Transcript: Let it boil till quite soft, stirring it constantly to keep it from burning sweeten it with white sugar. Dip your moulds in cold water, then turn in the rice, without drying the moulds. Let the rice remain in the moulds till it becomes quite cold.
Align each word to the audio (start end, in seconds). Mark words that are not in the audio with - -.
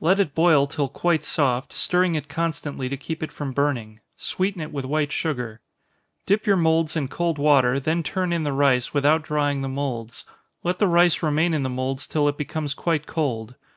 Let 0.00 0.18
it 0.18 0.34
boil 0.34 0.66
till 0.66 0.88
quite 0.88 1.22
soft, 1.22 1.72
stirring 1.72 2.16
it 2.16 2.28
constantly 2.28 2.88
to 2.88 2.96
keep 2.96 3.22
it 3.22 3.30
from 3.30 3.52
burning 3.52 4.00
sweeten 4.16 4.60
it 4.60 4.72
with 4.72 4.84
white 4.84 5.12
sugar. 5.12 5.60
Dip 6.26 6.46
your 6.48 6.56
moulds 6.56 6.96
in 6.96 7.06
cold 7.06 7.38
water, 7.38 7.78
then 7.78 8.02
turn 8.02 8.32
in 8.32 8.42
the 8.42 8.52
rice, 8.52 8.92
without 8.92 9.22
drying 9.22 9.62
the 9.62 9.68
moulds. 9.68 10.24
Let 10.64 10.80
the 10.80 10.88
rice 10.88 11.22
remain 11.22 11.54
in 11.54 11.62
the 11.62 11.70
moulds 11.70 12.08
till 12.08 12.26
it 12.26 12.36
becomes 12.36 12.74
quite 12.74 13.06
cold. 13.06 13.54